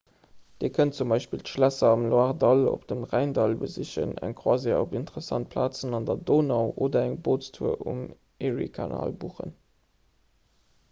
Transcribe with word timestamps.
dir 0.61 0.69
kënnt 0.75 0.95
zum 0.99 1.11
beispill 1.15 1.41
d'schlässer 1.41 1.89
am 1.95 2.05
loire-dall 2.13 2.61
oder 2.69 2.95
am 2.95 3.03
rhäin-dall 3.09 3.53
besichen 3.63 4.15
eng 4.27 4.33
croisière 4.39 4.79
op 4.85 4.95
interessant 4.99 5.49
plazen 5.51 5.93
un 5.97 6.07
der 6.07 6.23
donau 6.29 6.63
oder 6.87 7.03
eng 7.09 7.13
bootstour 7.27 7.75
um 7.93 7.99
erie-kanal 8.49 9.13
buchen 9.25 9.55